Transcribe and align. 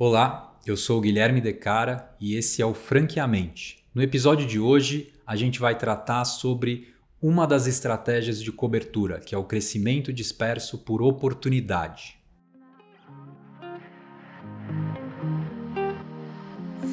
Olá, 0.00 0.56
eu 0.64 0.76
sou 0.76 1.00
Guilherme 1.00 1.40
Decara 1.40 2.14
e 2.20 2.36
esse 2.36 2.62
é 2.62 2.64
o 2.64 2.72
Franqueamente. 2.72 3.84
No 3.92 4.00
episódio 4.00 4.46
de 4.46 4.60
hoje, 4.60 5.12
a 5.26 5.34
gente 5.34 5.58
vai 5.58 5.76
tratar 5.76 6.24
sobre 6.24 6.94
uma 7.20 7.48
das 7.48 7.66
estratégias 7.66 8.40
de 8.40 8.52
cobertura, 8.52 9.18
que 9.18 9.34
é 9.34 9.38
o 9.38 9.42
crescimento 9.42 10.12
disperso 10.12 10.78
por 10.78 11.02
oportunidade. 11.02 12.16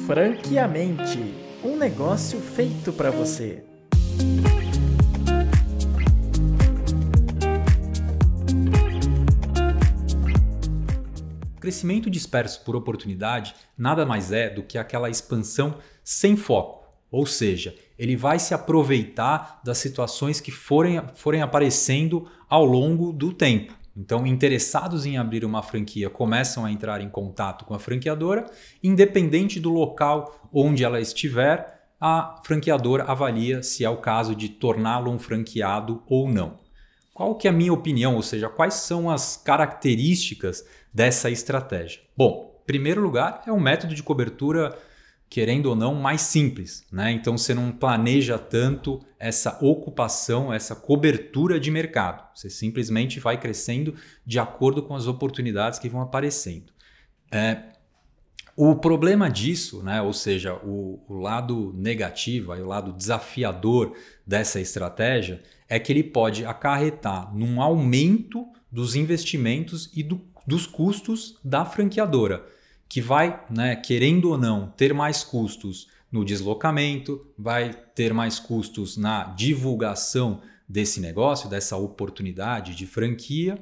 Franqueamente, 0.04 1.32
um 1.62 1.76
negócio 1.76 2.40
feito 2.40 2.92
para 2.92 3.12
você. 3.12 3.62
Crescimento 11.66 12.08
disperso 12.08 12.62
por 12.64 12.76
oportunidade 12.76 13.52
nada 13.76 14.06
mais 14.06 14.30
é 14.30 14.48
do 14.48 14.62
que 14.62 14.78
aquela 14.78 15.10
expansão 15.10 15.78
sem 16.04 16.36
foco. 16.36 16.86
Ou 17.10 17.26
seja, 17.26 17.74
ele 17.98 18.14
vai 18.14 18.38
se 18.38 18.54
aproveitar 18.54 19.60
das 19.64 19.78
situações 19.78 20.40
que 20.40 20.52
forem, 20.52 21.02
forem 21.16 21.42
aparecendo 21.42 22.28
ao 22.48 22.64
longo 22.64 23.12
do 23.12 23.32
tempo. 23.32 23.74
Então, 23.96 24.24
interessados 24.24 25.06
em 25.06 25.18
abrir 25.18 25.44
uma 25.44 25.60
franquia 25.60 26.08
começam 26.08 26.64
a 26.64 26.70
entrar 26.70 27.00
em 27.00 27.08
contato 27.08 27.64
com 27.64 27.74
a 27.74 27.80
franqueadora, 27.80 28.46
independente 28.80 29.58
do 29.58 29.70
local 29.70 30.48
onde 30.52 30.84
ela 30.84 31.00
estiver, 31.00 31.88
a 32.00 32.40
franqueadora 32.44 33.02
avalia 33.04 33.60
se 33.60 33.84
é 33.84 33.90
o 33.90 33.96
caso 33.96 34.36
de 34.36 34.50
torná-lo 34.50 35.10
um 35.10 35.18
franqueado 35.18 36.00
ou 36.06 36.28
não. 36.30 36.65
Qual 37.16 37.34
que 37.34 37.48
é 37.48 37.50
a 37.50 37.54
minha 37.54 37.72
opinião, 37.72 38.14
ou 38.14 38.22
seja, 38.22 38.46
quais 38.46 38.74
são 38.74 39.08
as 39.08 39.38
características 39.38 40.66
dessa 40.92 41.30
estratégia? 41.30 42.02
Bom, 42.14 42.60
em 42.62 42.66
primeiro 42.66 43.00
lugar, 43.00 43.42
é 43.46 43.50
um 43.50 43.58
método 43.58 43.94
de 43.94 44.02
cobertura, 44.02 44.76
querendo 45.26 45.64
ou 45.64 45.74
não, 45.74 45.94
mais 45.94 46.20
simples. 46.20 46.84
Né? 46.92 47.12
Então 47.12 47.38
você 47.38 47.54
não 47.54 47.72
planeja 47.72 48.36
tanto 48.36 49.00
essa 49.18 49.56
ocupação, 49.64 50.52
essa 50.52 50.76
cobertura 50.76 51.58
de 51.58 51.70
mercado. 51.70 52.22
Você 52.34 52.50
simplesmente 52.50 53.18
vai 53.18 53.40
crescendo 53.40 53.94
de 54.26 54.38
acordo 54.38 54.82
com 54.82 54.94
as 54.94 55.06
oportunidades 55.06 55.78
que 55.78 55.88
vão 55.88 56.02
aparecendo. 56.02 56.70
É, 57.32 57.62
o 58.56 58.74
problema 58.76 59.30
disso, 59.30 59.82
né, 59.82 60.00
ou 60.00 60.12
seja, 60.12 60.54
o, 60.54 61.00
o 61.06 61.14
lado 61.14 61.74
negativo, 61.76 62.52
o 62.52 62.66
lado 62.66 62.92
desafiador 62.92 63.94
dessa 64.26 64.60
estratégia, 64.60 65.42
é 65.68 65.78
que 65.78 65.92
ele 65.92 66.02
pode 66.02 66.44
acarretar 66.44 67.34
num 67.36 67.60
aumento 67.60 68.46
dos 68.72 68.96
investimentos 68.96 69.90
e 69.94 70.02
do 70.02 70.20
dos 70.46 70.66
custos 70.66 71.38
da 71.42 71.64
franqueadora, 71.64 72.46
que 72.88 73.00
vai, 73.00 73.44
né, 73.50 73.74
querendo 73.74 74.30
ou 74.30 74.38
não, 74.38 74.68
ter 74.76 74.94
mais 74.94 75.24
custos 75.24 75.88
no 76.10 76.24
deslocamento, 76.24 77.26
vai 77.36 77.74
ter 77.94 78.14
mais 78.14 78.38
custos 78.38 78.96
na 78.96 79.24
divulgação 79.24 80.40
desse 80.68 81.00
negócio, 81.00 81.48
dessa 81.48 81.76
oportunidade 81.76 82.76
de 82.76 82.86
franquia, 82.86 83.58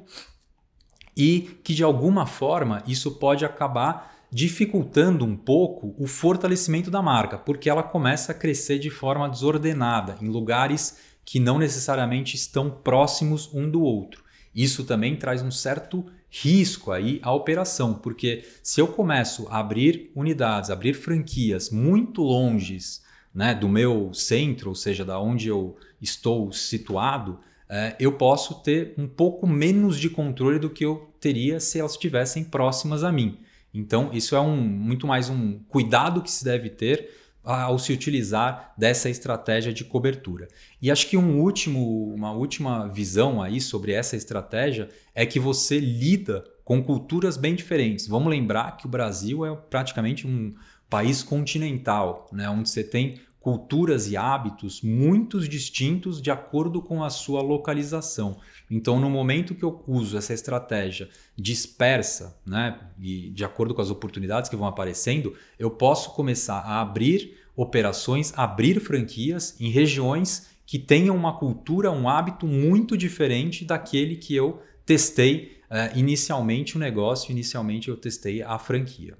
e 1.16 1.58
que 1.64 1.74
de 1.74 1.82
alguma 1.82 2.26
forma 2.26 2.82
isso 2.86 3.12
pode 3.12 3.44
acabar 3.44 4.23
dificultando 4.34 5.24
um 5.24 5.36
pouco 5.36 5.94
o 5.96 6.08
fortalecimento 6.08 6.90
da 6.90 7.00
marca, 7.00 7.38
porque 7.38 7.70
ela 7.70 7.84
começa 7.84 8.32
a 8.32 8.34
crescer 8.34 8.80
de 8.80 8.90
forma 8.90 9.28
desordenada 9.28 10.18
em 10.20 10.26
lugares 10.26 10.98
que 11.24 11.38
não 11.38 11.56
necessariamente 11.56 12.34
estão 12.34 12.68
próximos 12.68 13.48
um 13.54 13.70
do 13.70 13.80
outro. 13.80 14.24
Isso 14.52 14.82
também 14.82 15.14
traz 15.14 15.40
um 15.40 15.52
certo 15.52 16.04
risco 16.28 16.90
aí 16.90 17.20
à 17.22 17.32
operação, 17.32 17.94
porque 17.94 18.44
se 18.60 18.80
eu 18.80 18.88
começo 18.88 19.46
a 19.50 19.60
abrir 19.60 20.10
unidades, 20.16 20.68
abrir 20.68 20.94
franquias 20.94 21.70
muito 21.70 22.20
longes 22.20 23.04
né, 23.32 23.54
do 23.54 23.68
meu 23.68 24.12
centro, 24.12 24.70
ou 24.70 24.74
seja, 24.74 25.04
da 25.04 25.20
onde 25.20 25.46
eu 25.46 25.76
estou 26.02 26.52
situado, 26.52 27.38
é, 27.68 27.94
eu 28.00 28.10
posso 28.14 28.62
ter 28.64 28.94
um 28.98 29.06
pouco 29.06 29.46
menos 29.46 29.96
de 29.96 30.10
controle 30.10 30.58
do 30.58 30.70
que 30.70 30.84
eu 30.84 31.08
teria 31.20 31.60
se 31.60 31.78
elas 31.78 31.92
estivessem 31.92 32.42
próximas 32.42 33.04
a 33.04 33.12
mim. 33.12 33.38
Então, 33.74 34.10
isso 34.12 34.36
é 34.36 34.40
um, 34.40 34.56
muito 34.56 35.06
mais 35.06 35.28
um 35.28 35.58
cuidado 35.68 36.22
que 36.22 36.30
se 36.30 36.44
deve 36.44 36.70
ter 36.70 37.10
ao 37.42 37.78
se 37.78 37.92
utilizar 37.92 38.72
dessa 38.78 39.10
estratégia 39.10 39.72
de 39.72 39.84
cobertura. 39.84 40.48
E 40.80 40.90
acho 40.90 41.06
que 41.08 41.16
um 41.16 41.40
último, 41.40 42.14
uma 42.14 42.32
última 42.32 42.88
visão 42.88 43.42
aí 43.42 43.60
sobre 43.60 43.92
essa 43.92 44.16
estratégia 44.16 44.88
é 45.14 45.26
que 45.26 45.38
você 45.38 45.78
lida 45.78 46.42
com 46.64 46.82
culturas 46.82 47.36
bem 47.36 47.54
diferentes. 47.54 48.06
Vamos 48.06 48.30
lembrar 48.30 48.78
que 48.78 48.86
o 48.86 48.88
Brasil 48.88 49.44
é 49.44 49.54
praticamente 49.54 50.26
um 50.26 50.54
país 50.88 51.22
continental, 51.22 52.30
né, 52.32 52.48
onde 52.48 52.70
você 52.70 52.82
tem 52.82 53.20
culturas 53.44 54.10
e 54.10 54.16
hábitos 54.16 54.80
muito 54.80 55.38
distintos 55.46 56.22
de 56.22 56.30
acordo 56.30 56.80
com 56.80 57.04
a 57.04 57.10
sua 57.10 57.42
localização. 57.42 58.38
Então, 58.70 58.98
no 58.98 59.10
momento 59.10 59.54
que 59.54 59.62
eu 59.62 59.84
uso 59.86 60.16
essa 60.16 60.32
estratégia 60.32 61.10
dispersa, 61.36 62.40
né, 62.46 62.80
e 62.98 63.28
de 63.28 63.44
acordo 63.44 63.74
com 63.74 63.82
as 63.82 63.90
oportunidades 63.90 64.48
que 64.48 64.56
vão 64.56 64.66
aparecendo, 64.66 65.34
eu 65.58 65.70
posso 65.70 66.14
começar 66.14 66.60
a 66.60 66.80
abrir 66.80 67.36
operações, 67.54 68.32
abrir 68.34 68.80
franquias 68.80 69.54
em 69.60 69.68
regiões 69.68 70.48
que 70.64 70.78
tenham 70.78 71.14
uma 71.14 71.36
cultura, 71.36 71.92
um 71.92 72.08
hábito 72.08 72.46
muito 72.46 72.96
diferente 72.96 73.62
daquele 73.62 74.16
que 74.16 74.34
eu 74.34 74.62
testei 74.86 75.58
uh, 75.70 75.98
inicialmente 75.98 76.76
o 76.76 76.80
negócio, 76.80 77.30
inicialmente 77.30 77.90
eu 77.90 77.96
testei 77.98 78.42
a 78.42 78.58
franquia. 78.58 79.18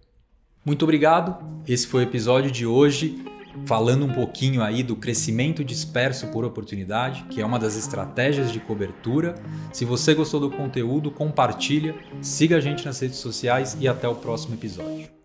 Muito 0.65 0.83
obrigado. 0.83 1.63
Esse 1.69 1.87
foi 1.87 2.05
o 2.05 2.09
episódio 2.09 2.51
de 2.51 2.65
hoje 2.65 3.23
falando 3.67 4.05
um 4.05 4.13
pouquinho 4.13 4.63
aí 4.63 4.83
do 4.83 4.97
crescimento 4.97 5.65
disperso 5.65 6.27
por 6.29 6.45
oportunidade, 6.45 7.25
que 7.31 7.41
é 7.41 7.47
uma 7.47 7.59
das 7.59 7.77
estratégias 7.77 8.53
de 8.53 8.61
cobertura. 8.61 9.35
Se 9.73 9.85
você 9.85 10.15
gostou 10.15 10.41
do 10.41 10.51
conteúdo, 10.51 11.11
compartilha, 11.11 11.95
siga 12.21 12.57
a 12.57 12.61
gente 12.61 12.85
nas 12.85 13.01
redes 13.01 13.19
sociais 13.19 13.77
e 13.81 13.89
até 13.89 14.09
o 14.09 14.15
próximo 14.15 14.55
episódio. 14.55 15.24